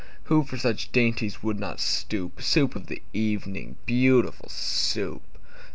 Who 0.23 0.43
for 0.43 0.57
such 0.57 0.91
dainties 0.91 1.43
would 1.43 1.59
not 1.59 1.79
stoop? 1.79 2.41
Soup 2.41 2.75
of 2.75 2.87
the 2.87 3.03
evening, 3.13 3.75
beautiful 3.85 4.49
Soup! 4.49 5.21